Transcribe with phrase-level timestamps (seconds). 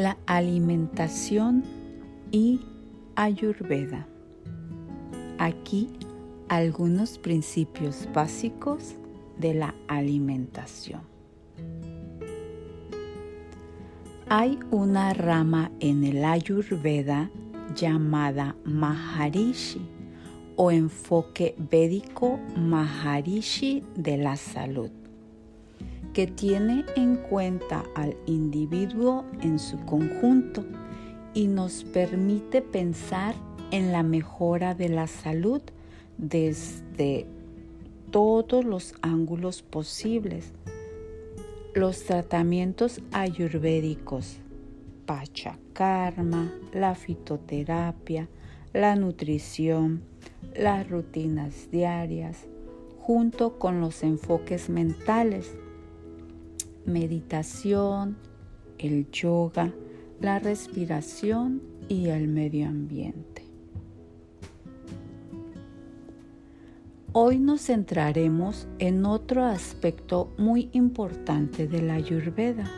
[0.00, 1.62] la alimentación
[2.32, 2.60] y
[3.16, 4.06] Ayurveda.
[5.38, 5.90] Aquí
[6.48, 8.94] algunos principios básicos
[9.38, 11.02] de la alimentación.
[14.30, 17.30] Hay una rama en el Ayurveda
[17.76, 19.86] llamada Maharishi
[20.56, 24.90] o enfoque védico Maharishi de la salud,
[26.12, 30.64] que tiene en cuenta al individuo en su conjunto
[31.34, 33.34] y nos permite pensar
[33.70, 35.62] en la mejora de la salud
[36.18, 37.26] desde
[38.10, 40.52] todos los ángulos posibles.
[41.74, 44.38] Los tratamientos ayurvédicos,
[45.06, 48.28] pachakarma, la fitoterapia,
[48.72, 50.02] la nutrición,
[50.54, 52.46] las rutinas diarias,
[52.98, 55.54] junto con los enfoques mentales,
[56.90, 58.16] meditación,
[58.78, 59.72] el yoga,
[60.20, 63.44] la respiración y el medio ambiente.
[67.12, 72.70] Hoy nos centraremos en otro aspecto muy importante de la ayurveda,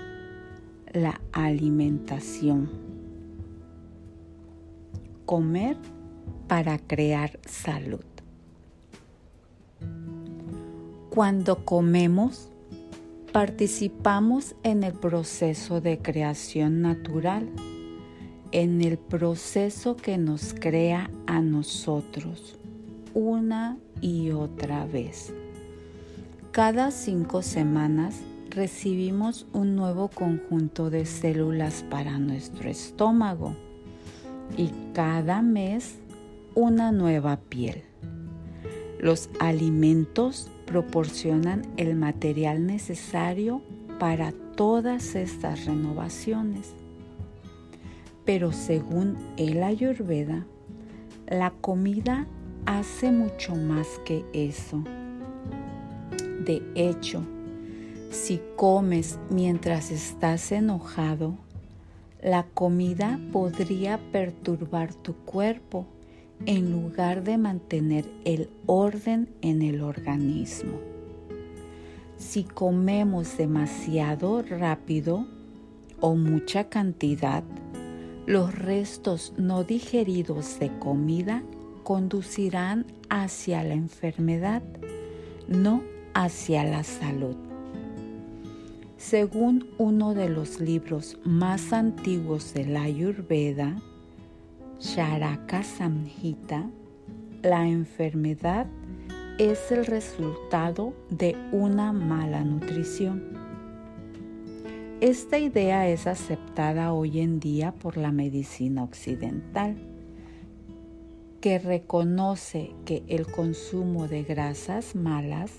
[0.92, 2.70] la alimentación.
[5.26, 5.76] Comer
[6.48, 8.04] para crear salud.
[11.10, 12.51] Cuando comemos,
[13.32, 17.48] participamos en el proceso de creación natural,
[18.52, 22.58] en el proceso que nos crea a nosotros
[23.14, 25.32] una y otra vez.
[26.50, 33.56] Cada cinco semanas recibimos un nuevo conjunto de células para nuestro estómago
[34.58, 35.96] y cada mes
[36.54, 37.82] una nueva piel.
[39.00, 43.60] Los alimentos proporcionan el material necesario
[44.00, 46.72] para todas estas renovaciones.
[48.24, 50.46] Pero según el Ayurveda,
[51.28, 52.26] la comida
[52.64, 54.82] hace mucho más que eso.
[56.46, 57.22] De hecho,
[58.10, 61.34] si comes mientras estás enojado,
[62.22, 65.86] la comida podría perturbar tu cuerpo
[66.46, 70.80] en lugar de mantener el orden en el organismo.
[72.16, 75.26] Si comemos demasiado rápido
[76.00, 77.44] o mucha cantidad,
[78.26, 81.42] los restos no digeridos de comida
[81.82, 84.62] conducirán hacia la enfermedad,
[85.48, 85.82] no
[86.14, 87.36] hacia la salud.
[88.96, 93.82] Según uno de los libros más antiguos de la Ayurveda,
[94.82, 96.68] Charaka Samhita,
[97.42, 98.66] la enfermedad
[99.38, 103.22] es el resultado de una mala nutrición.
[105.00, 109.76] Esta idea es aceptada hoy en día por la medicina occidental,
[111.40, 115.52] que reconoce que el consumo de grasas malas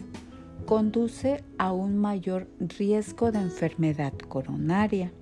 [0.65, 5.13] conduce a un mayor riesgo de enfermedad coronaria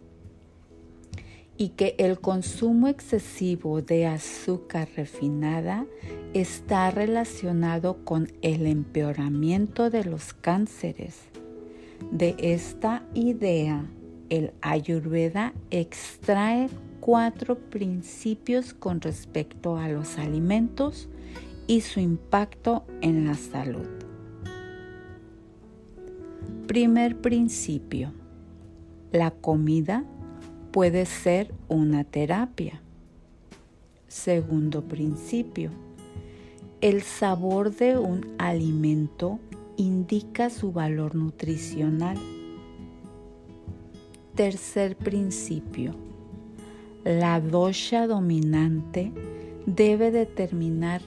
[1.61, 5.85] y que el consumo excesivo de azúcar refinada
[6.33, 11.19] está relacionado con el empeoramiento de los cánceres.
[12.09, 13.85] De esta idea,
[14.29, 16.67] el ayurveda extrae
[16.99, 21.09] cuatro principios con respecto a los alimentos
[21.67, 23.87] y su impacto en la salud.
[26.65, 28.13] Primer principio.
[29.11, 30.05] La comida
[30.71, 32.81] puede ser una terapia.
[34.07, 35.69] Segundo principio.
[36.79, 39.39] El sabor de un alimento
[39.77, 42.17] indica su valor nutricional.
[44.35, 45.93] Tercer principio.
[47.03, 49.11] La dosha dominante
[49.65, 51.01] debe determinar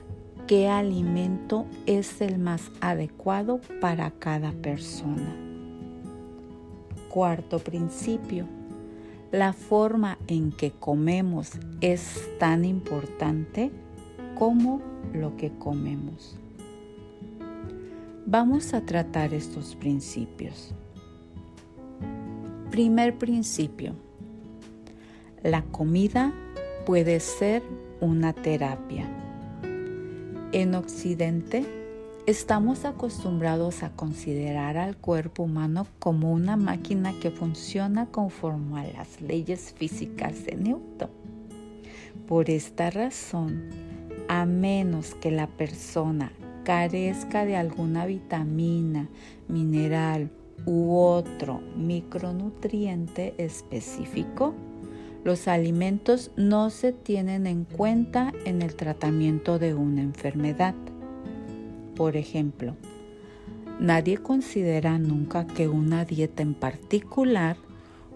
[0.46, 5.34] qué alimento es el más adecuado para cada persona.
[7.08, 8.46] Cuarto principio
[9.34, 13.72] la forma en que comemos es tan importante
[14.36, 14.80] como
[15.12, 16.36] lo que comemos.
[18.26, 20.72] Vamos a tratar estos principios.
[22.70, 23.96] Primer principio.
[25.42, 26.32] La comida
[26.86, 27.64] puede ser
[28.00, 29.08] una terapia.
[30.52, 31.66] En Occidente,
[32.26, 39.20] Estamos acostumbrados a considerar al cuerpo humano como una máquina que funciona conforme a las
[39.20, 41.10] leyes físicas de Newton.
[42.26, 43.64] Por esta razón,
[44.28, 46.32] a menos que la persona
[46.64, 49.10] carezca de alguna vitamina,
[49.46, 50.30] mineral
[50.64, 54.54] u otro micronutriente específico,
[55.24, 60.74] los alimentos no se tienen en cuenta en el tratamiento de una enfermedad.
[61.96, 62.76] Por ejemplo,
[63.78, 67.56] nadie considera nunca que una dieta en particular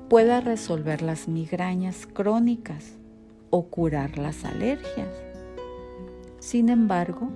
[0.08, 2.94] pueda resolver las migrañas crónicas
[3.50, 5.08] o curar las alergias.
[6.38, 7.30] Sin embargo,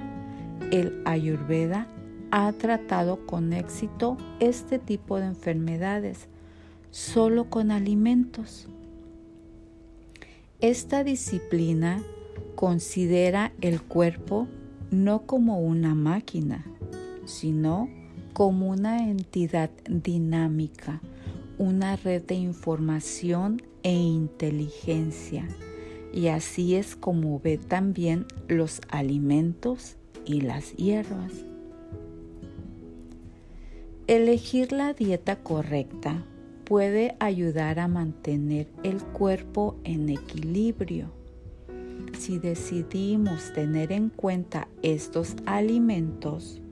[0.70, 1.86] el ayurveda
[2.30, 6.28] ha tratado con éxito este tipo de enfermedades
[6.90, 8.68] solo con alimentos.
[10.60, 12.02] Esta disciplina
[12.54, 14.48] considera el cuerpo
[14.92, 16.66] no como una máquina,
[17.24, 17.88] sino
[18.34, 21.00] como una entidad dinámica,
[21.58, 25.48] una red de información e inteligencia.
[26.12, 29.96] Y así es como ve también los alimentos
[30.26, 31.32] y las hierbas.
[34.06, 36.22] Elegir la dieta correcta
[36.64, 41.21] puede ayudar a mantener el cuerpo en equilibrio.
[42.22, 46.62] Si decidimos tener en cuenta estos alimentos,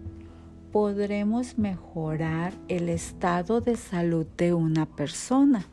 [0.70, 5.66] podremos mejorar el estado de salud de una persona.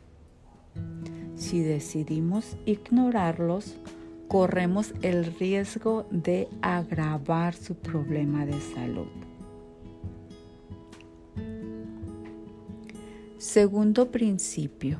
[1.36, 3.76] Si decidimos ignorarlos,
[4.26, 9.06] corremos el riesgo de agravar su problema de salud.
[13.38, 14.98] Segundo principio.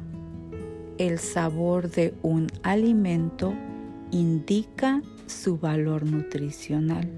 [0.99, 3.55] El sabor de un alimento
[4.11, 7.09] indica su valor nutricional.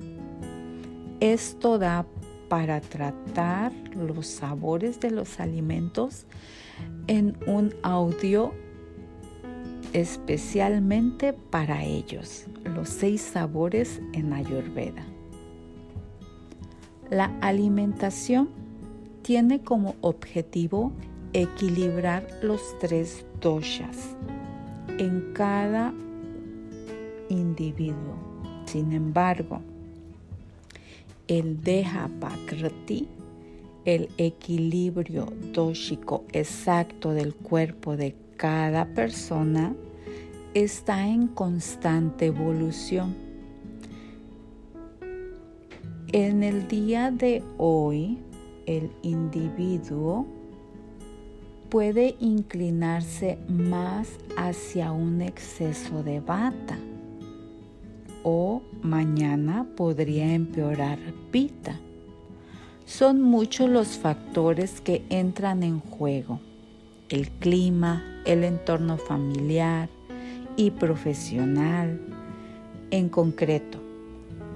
[1.20, 2.06] Esto da
[2.48, 6.26] para tratar los sabores de los alimentos
[7.06, 8.52] en un audio
[9.92, 15.04] especialmente para ellos, los seis sabores en Ayurveda.
[17.10, 18.48] La alimentación
[19.22, 20.92] tiene como objetivo
[21.32, 24.16] equilibrar los tres doshas
[24.98, 25.92] en cada
[27.30, 28.14] individuo.
[28.66, 29.60] Sin embargo,
[31.28, 31.58] el
[32.20, 33.08] Pakrati,
[33.84, 39.74] el equilibrio dóxico exacto del cuerpo de cada persona,
[40.54, 43.14] está en constante evolución.
[46.12, 48.18] En el día de hoy,
[48.66, 50.26] el individuo
[51.68, 56.76] puede inclinarse más hacia un exceso de bata
[58.22, 60.98] o mañana podría empeorar
[61.30, 61.78] pita.
[62.84, 66.40] Son muchos los factores que entran en juego.
[67.08, 69.88] El clima, el entorno familiar
[70.56, 72.00] y profesional.
[72.90, 73.78] En concreto,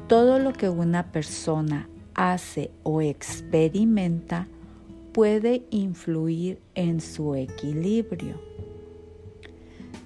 [0.09, 4.49] todo lo que una persona hace o experimenta
[5.13, 8.41] puede influir en su equilibrio.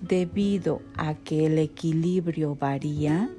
[0.03, 3.31] Debido a que el equilibrio varía,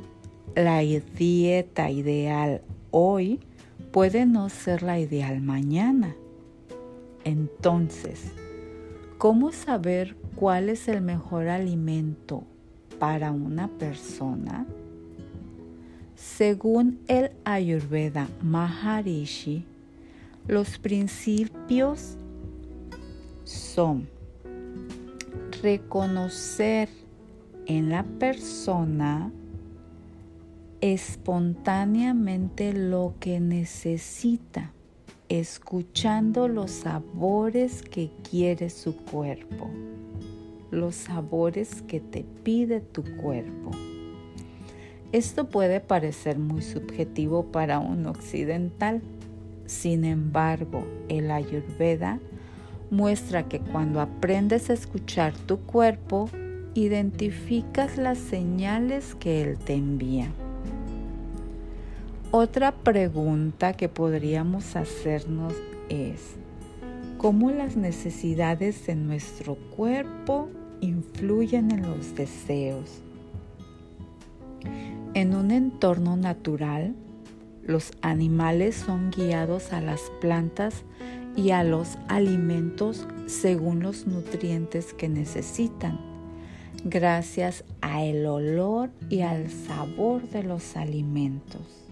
[0.64, 2.62] la dieta ideal
[2.92, 3.40] hoy
[3.92, 6.16] puede no ser la ideal mañana.
[7.24, 8.32] Entonces,
[9.18, 12.44] ¿cómo saber cuál es el mejor alimento
[13.00, 14.66] para una persona?
[16.16, 19.66] Según el Ayurveda Maharishi,
[20.48, 22.18] los principios
[23.46, 24.08] son
[25.62, 26.90] reconocer
[27.66, 29.32] en la persona
[30.82, 34.72] espontáneamente lo que necesita,
[35.28, 39.70] escuchando los sabores que quiere su cuerpo,
[40.72, 43.72] los sabores que te pide tu cuerpo.
[45.12, 49.02] Esto puede parecer muy subjetivo para un occidental,
[49.66, 52.20] sin embargo, el ayurveda
[52.90, 56.30] muestra que cuando aprendes a escuchar tu cuerpo,
[56.74, 60.32] identificas las señales que él te envía.
[62.32, 65.52] Otra pregunta que podríamos hacernos
[65.90, 66.36] es,
[67.18, 70.48] ¿cómo las necesidades de nuestro cuerpo
[70.80, 73.02] influyen en los deseos?
[75.16, 76.94] En un entorno natural,
[77.64, 80.84] los animales son guiados a las plantas
[81.36, 86.00] y a los alimentos según los nutrientes que necesitan,
[86.84, 91.89] gracias a el olor y al sabor de los alimentos.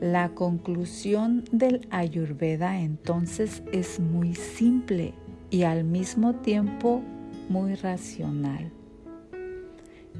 [0.00, 5.14] La conclusión del ayurveda entonces es muy simple
[5.50, 7.02] y al mismo tiempo
[7.48, 8.72] muy racional.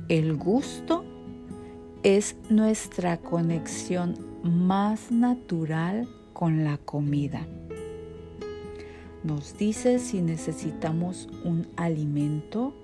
[0.09, 1.05] El gusto
[2.03, 7.47] es nuestra conexión más natural con la comida.
[9.25, 12.75] Nos dice si necesitamos un alimento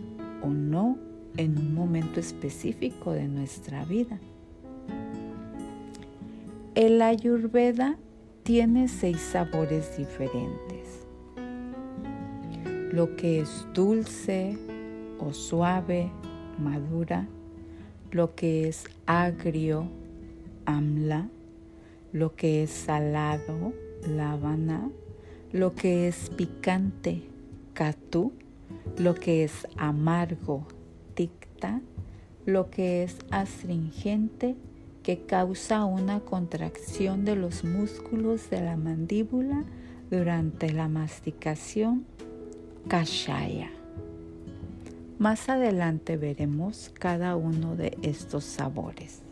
[0.43, 0.99] o no
[1.37, 4.19] en un momento específico de nuestra vida.
[6.79, 7.97] El ayurveda
[8.45, 11.09] tiene seis sabores diferentes.
[12.93, 14.57] Lo que es dulce
[15.19, 16.09] o suave,
[16.57, 17.27] madura,
[18.13, 19.89] lo que es agrio,
[20.67, 21.29] amla,
[22.13, 23.73] lo que es salado,
[24.07, 24.89] lavana,
[25.51, 27.23] lo que es picante,
[27.75, 28.31] katu,
[28.99, 30.65] lo que es amargo,
[31.15, 31.81] ticta,
[32.47, 34.55] lo que es astringente,
[35.09, 39.65] que causa una contracción de los músculos de la mandíbula
[40.11, 42.05] durante la masticación,
[42.89, 43.71] kashaya.
[45.19, 49.23] Más adelante veremos cada uno de estos sabores.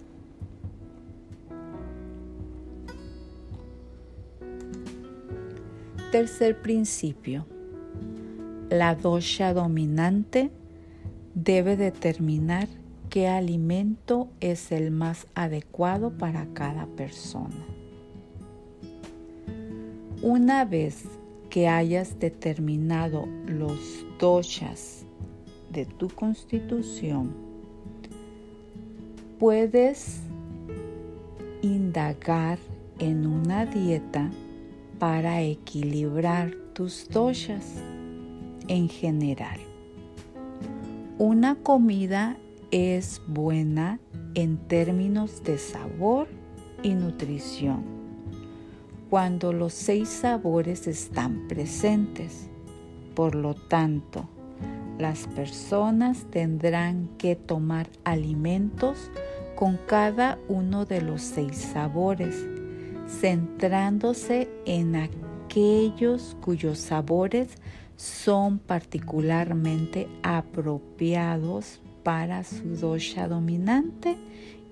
[6.11, 7.45] Tercer principio.
[8.71, 10.51] La dosha dominante
[11.35, 12.67] debe determinar
[13.17, 17.65] qué alimento es el más adecuado para cada persona.
[20.21, 21.05] Una vez
[21.49, 25.07] que hayas determinado los doshas
[25.73, 27.33] de tu constitución,
[29.39, 30.21] puedes
[31.63, 32.59] indagar
[32.99, 34.31] en una dieta
[34.99, 37.77] para equilibrar tus doshas
[38.69, 39.59] en general.
[41.17, 42.37] Una comida
[42.71, 44.01] es buena
[44.35, 46.29] en términos de sabor
[46.83, 47.97] y nutrición
[49.11, 52.49] cuando los seis sabores están presentes.
[53.15, 54.29] Por lo tanto,
[54.99, 59.11] las personas tendrán que tomar alimentos
[59.55, 62.47] con cada uno de los seis sabores,
[63.09, 67.57] centrándose en aquellos cuyos sabores
[67.97, 74.17] son particularmente apropiados para su dosha dominante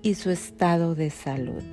[0.01, 1.63] y su estado de salud.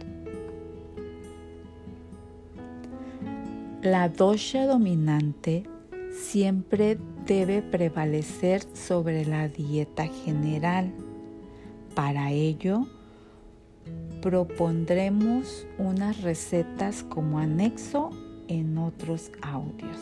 [3.81, 5.63] La dosha dominante
[6.11, 10.93] siempre debe prevalecer sobre la dieta general.
[11.95, 12.89] Para ello,
[14.21, 18.11] propondremos unas recetas como anexo
[18.49, 19.97] en otros audios.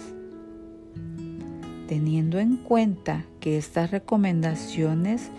[1.87, 5.31] Teniendo en cuenta que estas recomendaciones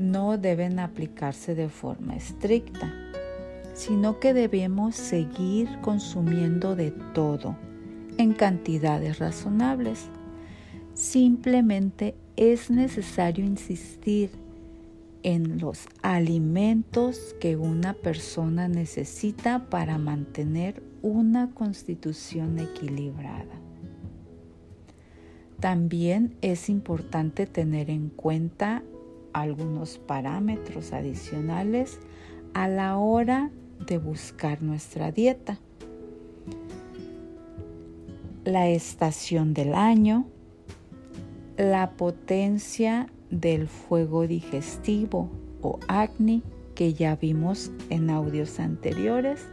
[0.00, 2.92] no deben aplicarse de forma estricta,
[3.74, 7.56] sino que debemos seguir consumiendo de todo
[8.16, 10.08] en cantidades razonables.
[10.94, 14.30] Simplemente es necesario insistir
[15.22, 23.60] en los alimentos que una persona necesita para mantener una constitución equilibrada.
[25.60, 28.82] También es importante tener en cuenta
[29.32, 31.98] algunos parámetros adicionales
[32.54, 33.50] a la hora
[33.86, 35.58] de buscar nuestra dieta
[38.44, 40.26] la estación del año,
[41.56, 45.30] la potencia del fuego digestivo
[45.62, 46.42] o acne
[46.74, 49.46] que ya vimos en audios anteriores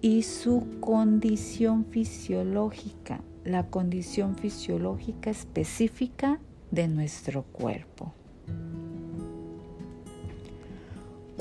[0.00, 6.40] y su condición fisiológica, la condición fisiológica específica
[6.72, 8.12] de nuestro cuerpo.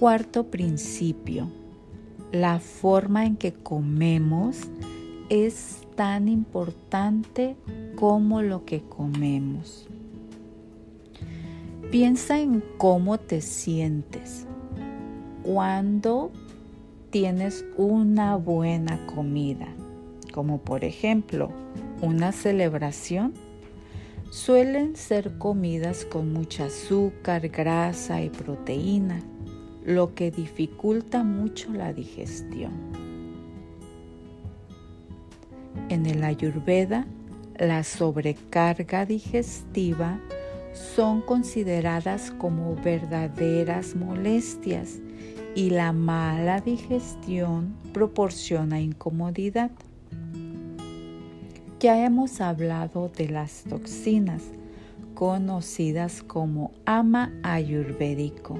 [0.01, 1.47] Cuarto principio,
[2.31, 4.61] la forma en que comemos
[5.29, 7.55] es tan importante
[7.97, 9.85] como lo que comemos.
[11.91, 14.47] Piensa en cómo te sientes
[15.43, 16.31] cuando
[17.11, 19.67] tienes una buena comida,
[20.33, 21.51] como por ejemplo
[22.01, 23.35] una celebración.
[24.31, 29.21] Suelen ser comidas con mucha azúcar, grasa y proteína,
[29.85, 32.71] lo que dificulta mucho la digestión.
[35.89, 37.05] En el ayurveda,
[37.57, 40.19] la sobrecarga digestiva
[40.73, 44.99] son consideradas como verdaderas molestias
[45.55, 49.71] y la mala digestión proporciona incomodidad.
[51.79, 54.43] Ya hemos hablado de las toxinas,
[55.13, 58.59] conocidas como ama ayurvédico.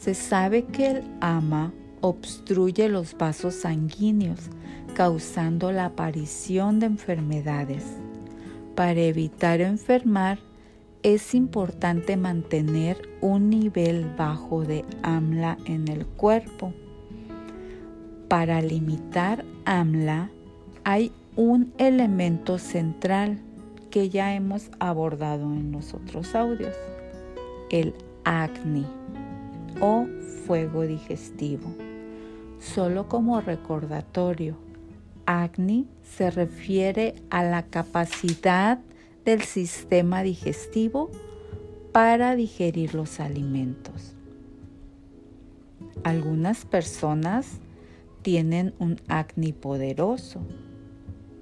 [0.00, 4.40] Se sabe que el ama obstruye los vasos sanguíneos,
[4.94, 7.84] causando la aparición de enfermedades.
[8.74, 10.38] Para evitar enfermar,
[11.02, 16.72] es importante mantener un nivel bajo de AMLA en el cuerpo.
[18.28, 20.30] Para limitar AMLA
[20.82, 23.38] hay un elemento central,
[23.90, 26.74] que ya hemos abordado en los otros audios,
[27.70, 27.92] el
[28.24, 28.99] acné
[29.80, 30.06] o
[30.46, 31.74] fuego digestivo.
[32.58, 34.56] Solo como recordatorio,
[35.26, 38.78] acné se refiere a la capacidad
[39.24, 41.10] del sistema digestivo
[41.92, 44.14] para digerir los alimentos.
[46.04, 47.60] Algunas personas
[48.22, 50.40] tienen un acné poderoso,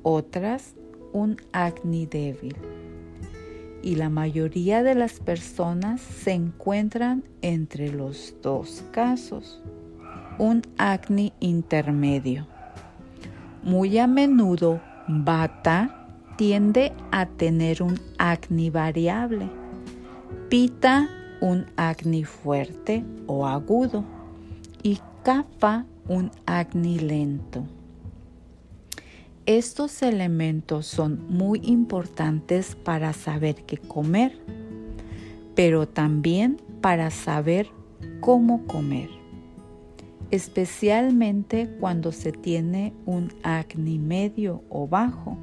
[0.02, 0.74] otras
[1.12, 2.56] un acné débil.
[3.82, 9.62] Y la mayoría de las personas se encuentran entre los dos casos,
[10.38, 12.46] un acné intermedio.
[13.62, 19.48] Muy a menudo, Bata tiende a tener un acné variable,
[20.48, 21.08] Pita
[21.40, 24.04] un acné fuerte o agudo
[24.82, 27.64] y Kapha un acné lento.
[29.48, 34.38] Estos elementos son muy importantes para saber qué comer,
[35.54, 37.66] pero también para saber
[38.20, 39.08] cómo comer,
[40.30, 45.38] especialmente cuando se tiene un acné medio o bajo.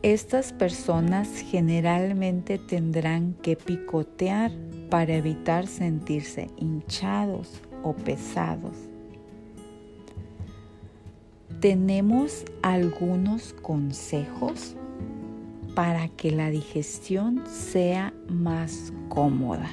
[0.00, 4.52] Estas personas generalmente tendrán que picotear
[4.88, 8.93] para evitar sentirse hinchados o pesados
[11.64, 14.76] tenemos algunos consejos
[15.74, 19.70] para que la digestión sea más cómoda.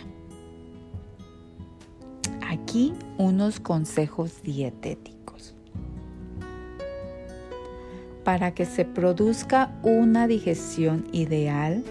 [2.48, 5.54] Aquí unos consejos dietéticos.
[8.24, 11.84] Para que se produzca una digestión ideal,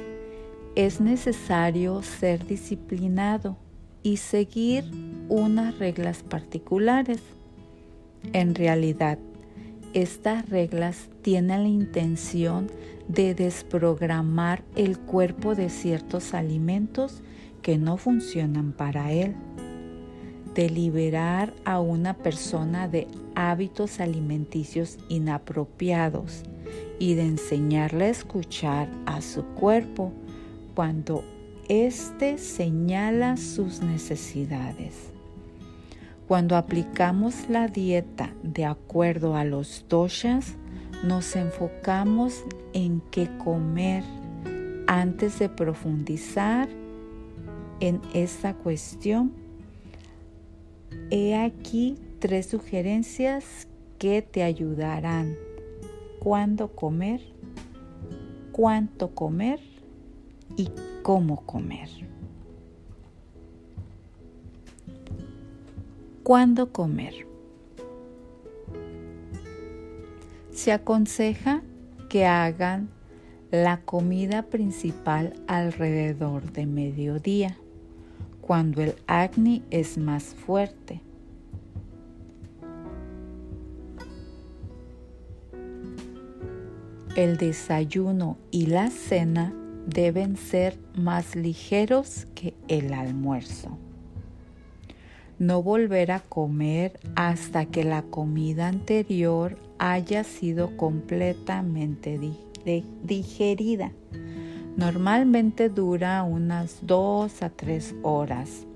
[0.77, 3.59] es necesario ser disciplinado
[4.03, 4.91] y seguir
[5.29, 7.21] unas reglas particulares.
[8.33, 9.19] En realidad,
[9.93, 12.71] estas reglas tienen la intención
[13.09, 17.23] de desprogramar el cuerpo de ciertos alimentos
[17.63, 19.35] que no funcionan para él,
[20.55, 26.43] de liberar a una persona de hábitos alimenticios inapropiados
[26.99, 30.13] y de enseñarle a escuchar a su cuerpo
[30.75, 31.25] cuando
[31.69, 35.20] éste señala sus necesidades.
[36.31, 40.55] Cuando aplicamos la dieta de acuerdo a los doshas,
[41.03, 44.05] nos enfocamos en qué comer
[44.87, 46.69] antes de profundizar
[47.81, 49.33] en esta cuestión.
[51.11, 53.67] He aquí tres sugerencias
[53.99, 55.35] que te ayudarán.
[56.21, 57.23] Cuándo comer,
[58.53, 59.59] cuánto comer
[60.57, 60.71] y
[61.03, 62.10] cómo comer.
[66.31, 67.27] ¿Cuándo comer?
[70.53, 71.63] Se aconseja
[72.09, 72.89] que hagan
[73.51, 77.57] la comida principal alrededor de mediodía,
[78.43, 81.01] cuando el acné es más fuerte.
[87.17, 89.53] El desayuno y la cena
[89.85, 93.77] deben ser más ligeros que el almuerzo
[95.41, 102.21] no volver a comer hasta que la comida anterior haya sido completamente
[103.03, 103.91] digerida.
[104.77, 108.67] Normalmente dura unas 2 a 3 horas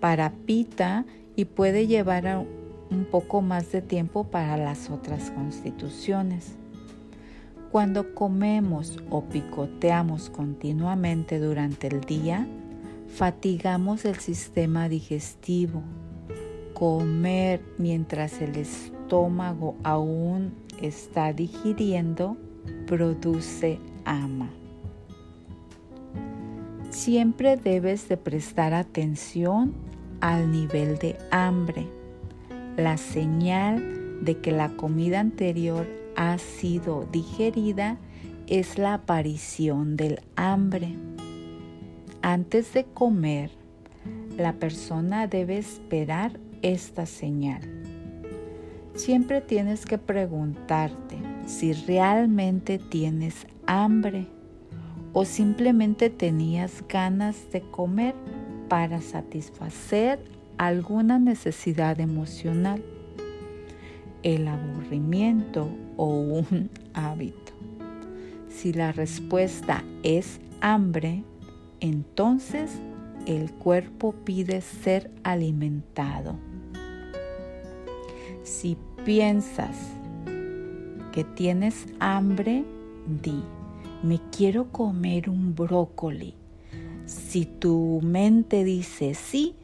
[0.00, 2.46] para pita y puede llevar
[2.88, 6.54] un poco más de tiempo para las otras constituciones.
[7.72, 12.46] Cuando comemos o picoteamos continuamente durante el día,
[13.14, 15.82] fatigamos el sistema digestivo.
[16.74, 22.36] Comer mientras el estómago aún está digiriendo
[22.86, 24.50] produce ama.
[26.90, 29.74] Siempre debes de prestar atención
[30.20, 31.86] al nivel de hambre,
[32.76, 37.98] la señal de que la comida anterior ha sido digerida
[38.46, 40.96] es la aparición del hambre.
[42.22, 43.50] Antes de comer,
[44.38, 47.62] la persona debe esperar esta señal.
[48.94, 54.28] Siempre tienes que preguntarte si realmente tienes hambre
[55.12, 58.14] o simplemente tenías ganas de comer
[58.68, 60.20] para satisfacer
[60.58, 62.84] alguna necesidad emocional,
[64.22, 67.52] el aburrimiento o un hábito.
[68.48, 71.24] Si la respuesta es hambre,
[71.82, 72.70] entonces
[73.26, 76.36] el cuerpo pide ser alimentado.
[78.44, 79.76] Si piensas
[81.10, 82.64] que tienes hambre,
[83.22, 83.42] di,
[84.04, 86.34] me quiero comer un brócoli.
[87.04, 89.56] Si tu mente dice sí,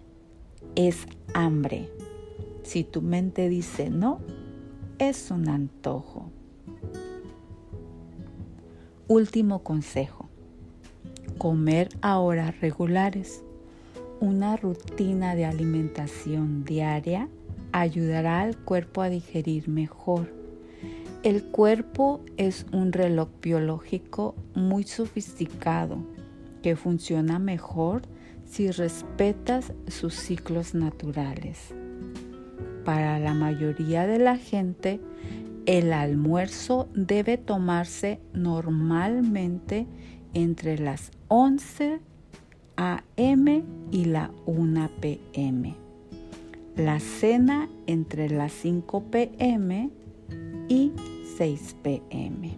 [0.74, 1.88] es hambre.
[2.64, 4.18] Si tu mente dice no,
[4.98, 6.32] es un antojo.
[9.06, 10.17] Último consejo.
[11.38, 13.44] Comer a horas regulares.
[14.18, 17.28] Una rutina de alimentación diaria
[17.70, 20.34] ayudará al cuerpo a digerir mejor.
[21.22, 25.98] El cuerpo es un reloj biológico muy sofisticado
[26.60, 28.02] que funciona mejor
[28.44, 31.72] si respetas sus ciclos naturales.
[32.84, 35.00] Para la mayoría de la gente,
[35.66, 39.86] el almuerzo debe tomarse normalmente
[40.34, 42.00] entre las 11
[42.76, 43.64] a.m.
[43.90, 45.74] y la 1 p.m.
[46.76, 49.90] La cena entre las 5 p.m.
[50.68, 50.92] y
[51.36, 52.56] 6 p.m.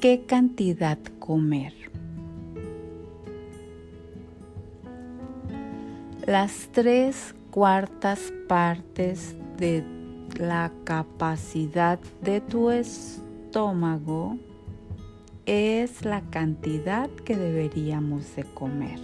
[0.00, 1.72] ¿Qué cantidad comer?
[6.26, 9.84] Las tres cuartas partes de
[10.38, 14.36] la capacidad de tu estómago
[15.46, 18.98] es la cantidad que deberíamos de comer.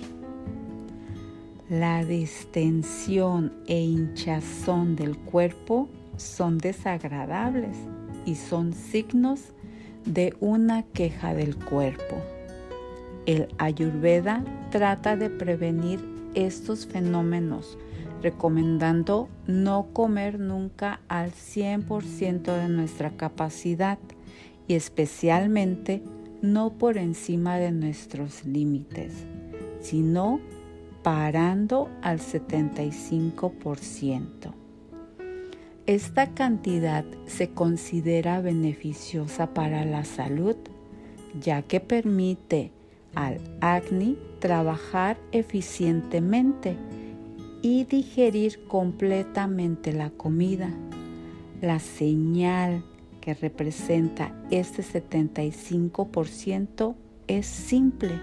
[1.70, 7.76] La distensión e hinchazón del cuerpo son desagradables
[8.26, 9.40] y son signos
[10.04, 12.16] de una queja del cuerpo.
[13.24, 16.00] El ayurveda trata de prevenir
[16.34, 17.78] estos fenómenos
[18.22, 23.98] recomendando no comer nunca al 100% de nuestra capacidad
[24.68, 26.02] y especialmente
[26.42, 29.14] no por encima de nuestros límites,
[29.80, 30.40] sino
[31.02, 34.52] parando al 75%.
[35.86, 40.56] Esta cantidad se considera beneficiosa para la salud,
[41.40, 42.70] ya que permite
[43.14, 46.76] al acné trabajar eficientemente
[47.62, 50.70] y digerir completamente la comida.
[51.60, 52.84] La señal
[53.22, 56.94] que representa este 75%
[57.28, 58.20] es simple.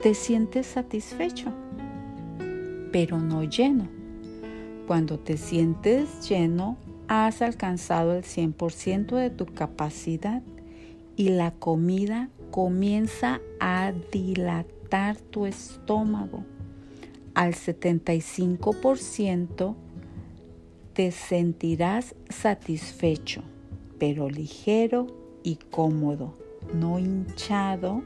[0.00, 1.52] Te sientes satisfecho,
[2.92, 3.88] pero no lleno.
[4.86, 6.76] Cuando te sientes lleno,
[7.08, 10.44] has alcanzado el 100% de tu capacidad
[11.16, 16.44] y la comida comienza a dilatar tu estómago.
[17.34, 19.74] Al 75%
[20.92, 23.42] te sentirás satisfecho
[23.98, 25.06] pero ligero
[25.42, 26.34] y cómodo,
[26.74, 28.02] no hinchado,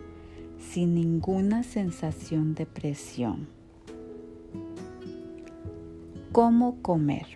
[0.59, 3.49] sin ninguna sensación de presión.
[6.33, 7.27] ¿Cómo comer?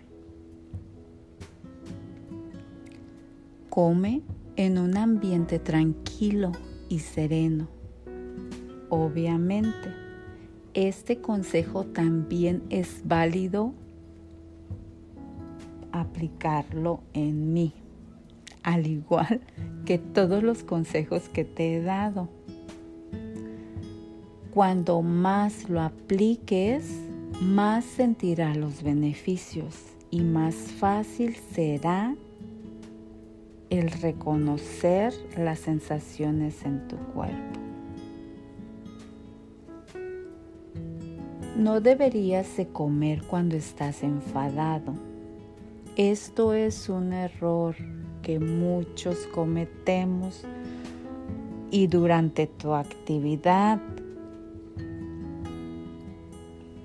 [3.69, 4.21] Come
[4.55, 6.51] en un ambiente tranquilo
[6.87, 7.67] y sereno.
[8.89, 9.89] Obviamente,
[10.73, 13.73] este consejo también es válido
[15.91, 17.73] aplicarlo en mí
[18.65, 19.41] al igual
[19.85, 22.27] que todos los consejos que te he dado.
[24.51, 26.89] Cuando más lo apliques,
[27.41, 29.75] más sentirás los beneficios
[30.09, 32.15] y más fácil será
[33.69, 37.59] el reconocer las sensaciones en tu cuerpo.
[41.55, 44.93] No deberías de comer cuando estás enfadado.
[45.97, 47.75] Esto es un error
[48.25, 50.43] que muchos cometemos
[51.69, 53.79] y durante tu actividad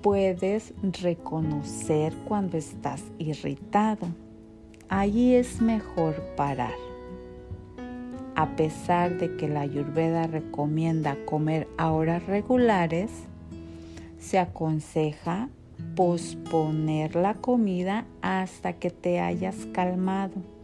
[0.03, 4.05] puedes reconocer cuando estás irritado.
[4.87, 6.75] Allí es mejor parar.
[8.35, 13.09] A pesar de que la ayurveda recomienda comer a horas regulares,
[14.19, 15.49] se aconseja
[15.95, 20.60] posponer la comida hasta que te hayas calmado.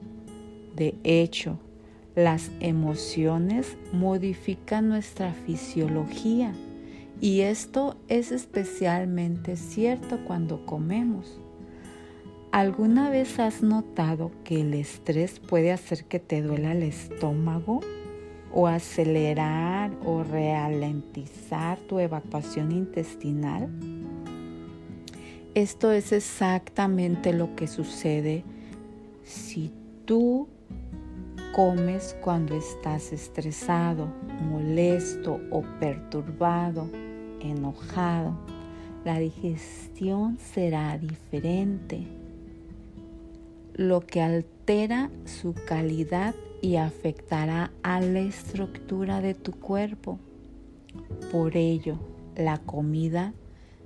[0.77, 1.57] De hecho,
[2.13, 6.53] las emociones modifican nuestra fisiología
[7.19, 11.41] y esto es especialmente cierto cuando comemos.
[12.51, 17.79] ¿Alguna vez has notado que el estrés puede hacer que te duela el estómago
[18.53, 23.67] o acelerar o ralentizar tu evacuación intestinal?
[25.55, 28.43] Esto es exactamente lo que sucede
[29.23, 29.71] si
[30.05, 30.47] tú
[31.58, 34.08] comes cuando estás estresado,
[34.47, 36.88] molesto o perturbado,
[37.41, 38.38] enojado.
[39.03, 42.06] La digestión será diferente.
[43.73, 50.19] Lo que altera su calidad y afectará a la estructura de tu cuerpo.
[51.32, 51.97] Por ello,
[52.36, 53.34] la comida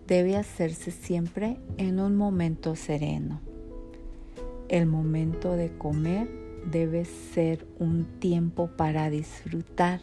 [0.07, 3.39] debe hacerse siempre en un momento sereno.
[4.67, 10.01] El momento de comer debe ser un tiempo para disfrutar,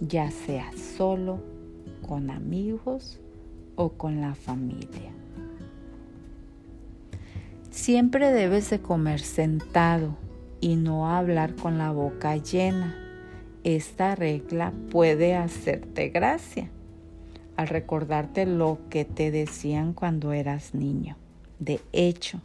[0.00, 1.40] ya sea solo,
[2.06, 3.20] con amigos
[3.76, 5.12] o con la familia.
[7.70, 10.16] Siempre debes de comer sentado
[10.60, 12.94] y no hablar con la boca llena.
[13.64, 16.70] Esta regla puede hacerte gracia
[17.56, 21.16] al recordarte lo que te decían cuando eras niño.
[21.58, 22.40] De hecho,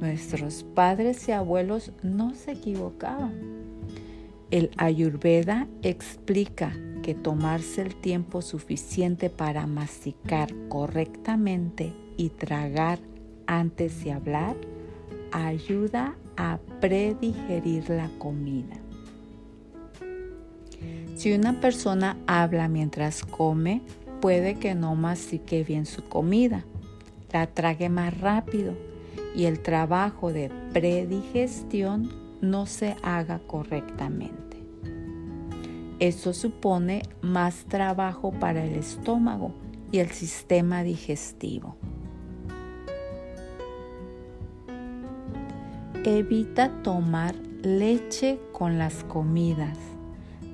[0.00, 3.62] nuestros padres y abuelos no se equivocaban.
[4.50, 6.72] El ayurveda explica
[7.02, 12.98] que tomarse el tiempo suficiente para masticar correctamente y tragar
[13.46, 14.56] antes de hablar
[15.30, 18.76] ayuda a predigerir la comida.
[21.14, 23.82] Si una persona habla mientras come,
[24.20, 26.64] puede que no mastique bien su comida,
[27.32, 28.91] la trague más rápido
[29.34, 34.58] y el trabajo de predigestión no se haga correctamente.
[35.98, 39.52] Esto supone más trabajo para el estómago
[39.92, 41.76] y el sistema digestivo.
[46.04, 49.78] Evita tomar leche con las comidas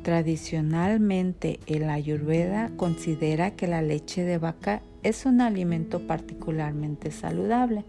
[0.08, 7.84] Tradicionalmente el ayurveda considera que la leche de vaca es un alimento particularmente saludable,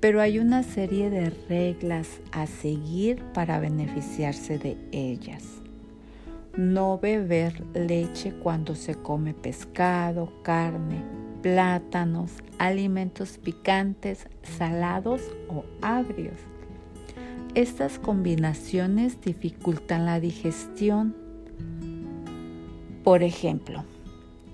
[0.00, 5.44] pero hay una serie de reglas a seguir para beneficiarse de ellas.
[6.56, 11.02] No beber leche cuando se come pescado, carne,
[11.42, 16.36] plátanos, alimentos picantes, salados o agrios
[17.54, 21.16] estas combinaciones dificultan la digestión.
[23.02, 23.82] Por ejemplo,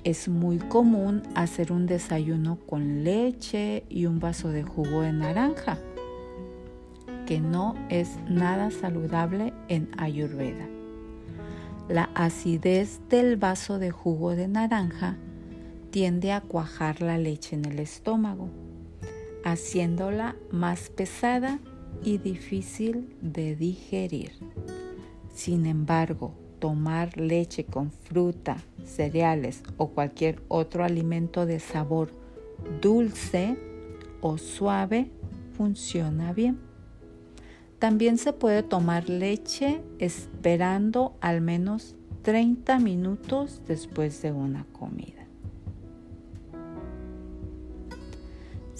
[0.05, 5.79] es muy común hacer un desayuno con leche y un vaso de jugo de naranja,
[7.27, 10.69] que no es nada saludable en Ayurveda.
[11.89, 15.17] La acidez del vaso de jugo de naranja
[15.91, 18.51] tiende a cuajar la leche en el estómago,
[19.43, 21.61] haciéndola más pesada
[22.03, 24.33] y difícil de digerir.
[25.35, 32.11] Sin embargo, tomar leche con fruta, cereales o cualquier otro alimento de sabor
[32.81, 33.57] dulce
[34.21, 35.11] o suave
[35.57, 36.59] funciona bien.
[37.79, 45.25] También se puede tomar leche esperando al menos 30 minutos después de una comida.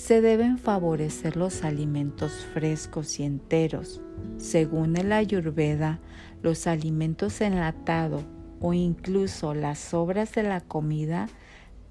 [0.05, 4.03] se deben favorecer los alimentos frescos y enteros.
[4.37, 6.01] Según el ayurveda,
[6.43, 8.23] los alimentos enlatados
[8.61, 11.29] o incluso las sobras de la comida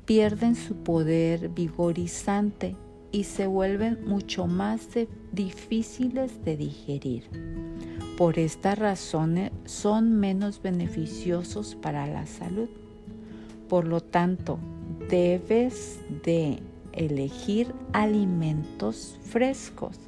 [0.06, 2.76] pierden su poder vigorizante
[3.12, 4.88] y se vuelven mucho más
[5.32, 7.24] difíciles de digerir.
[8.18, 12.70] Por estas razones son menos beneficiosos para la salud.
[13.70, 14.60] Por lo tanto,
[15.10, 16.60] debes de
[16.92, 20.00] elegir alimentos frescos.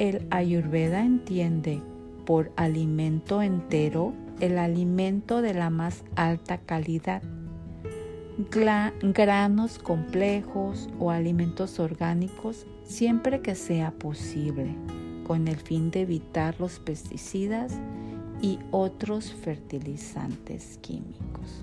[0.00, 1.82] El ayurveda entiende
[2.24, 7.22] por alimento entero el alimento de la más alta calidad.
[9.02, 14.74] granos complejos o alimentos orgánicos siempre que sea posible,
[15.26, 17.78] con el fin de evitar los pesticidas
[18.40, 21.62] y otros fertilizantes químicos.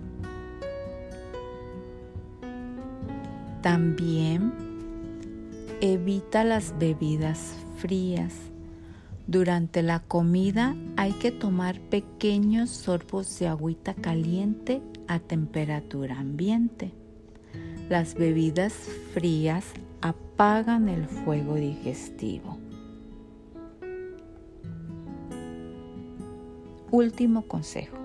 [3.63, 4.53] También
[5.81, 8.33] evita las bebidas frías.
[9.27, 16.93] Durante la comida hay que tomar pequeños sorbos de agüita caliente a temperatura ambiente.
[17.89, 18.73] Las bebidas
[19.13, 19.65] frías
[20.01, 22.57] apagan el fuego digestivo.
[26.91, 27.97] Último consejo.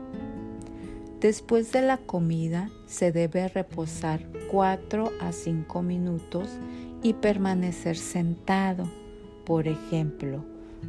[1.20, 6.48] Después de la comida se debe reposar 4 a 5 minutos
[7.00, 9.01] y permanecer sentado.
[9.44, 10.44] Por ejemplo,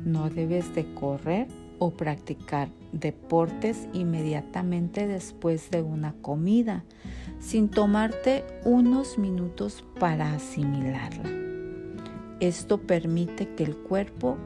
[0.05, 1.47] no debes de correr
[1.79, 6.85] o practicar deportes inmediatamente después de una comida,
[7.39, 11.29] sin tomarte unos minutos para asimilarla.
[12.39, 14.37] Esto permite que el cuerpo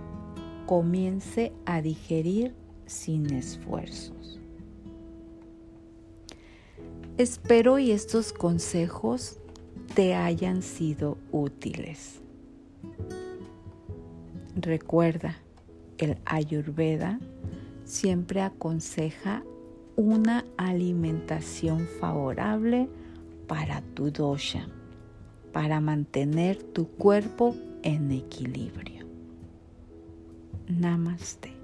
[0.65, 2.53] comience a digerir
[2.85, 4.39] sin esfuerzos.
[7.17, 9.37] Espero y estos consejos
[9.95, 12.21] te hayan sido útiles.
[14.59, 15.37] Recuerda,
[15.99, 17.19] el ayurveda
[17.83, 19.43] siempre aconseja
[19.95, 22.89] una alimentación favorable
[23.47, 24.67] para tu dosha,
[25.53, 29.05] para mantener tu cuerpo en equilibrio.
[30.67, 31.56] Namaste.